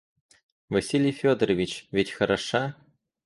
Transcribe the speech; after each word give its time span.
Василий 0.67 1.11
Федорович, 1.11 1.87
ведь 1.91 2.09
хороша? 2.09 2.75